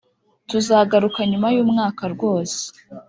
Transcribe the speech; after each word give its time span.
tuzagaruka 0.49 1.19
nyuma 1.31 1.47
y’umwaka 1.55 2.03
rwose. 2.13 2.59